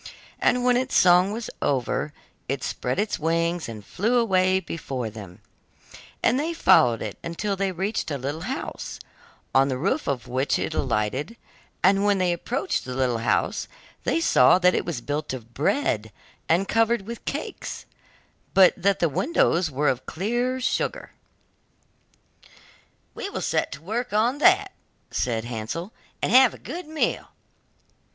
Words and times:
And 0.39 0.63
when 0.63 0.77
its 0.77 0.95
song 0.95 1.31
was 1.31 1.47
over, 1.61 2.11
it 2.49 2.63
spread 2.63 2.97
its 2.97 3.19
wings 3.19 3.69
and 3.69 3.85
flew 3.85 4.17
away 4.17 4.59
before 4.59 5.11
them, 5.11 5.41
and 6.23 6.39
they 6.39 6.53
followed 6.53 7.03
it 7.03 7.19
until 7.23 7.55
they 7.55 7.71
reached 7.71 8.09
a 8.09 8.17
little 8.17 8.41
house, 8.41 8.97
on 9.53 9.67
the 9.67 9.77
roof 9.77 10.07
of 10.07 10.27
which 10.27 10.57
it 10.57 10.73
alighted; 10.73 11.37
and 11.83 12.03
when 12.03 12.17
they 12.17 12.33
approached 12.33 12.83
the 12.83 12.95
little 12.95 13.19
house 13.19 13.67
they 14.03 14.19
saw 14.19 14.57
that 14.57 14.73
it 14.73 14.85
was 14.85 15.01
built 15.01 15.33
of 15.33 15.53
bread 15.53 16.11
and 16.49 16.67
covered 16.67 17.03
with 17.03 17.23
cakes, 17.25 17.85
but 18.55 18.73
that 18.75 18.97
the 19.01 19.07
windows 19.07 19.69
were 19.69 19.87
of 19.87 20.07
clear 20.07 20.59
sugar. 20.59 21.11
'We 23.13 23.29
will 23.29 23.41
set 23.41 23.71
to 23.73 23.83
work 23.83 24.13
on 24.13 24.39
that,' 24.39 24.73
said 25.11 25.45
Hansel, 25.45 25.93
'and 26.23 26.31
have 26.31 26.55
a 26.55 26.57
good 26.57 26.87
meal. 26.87 27.27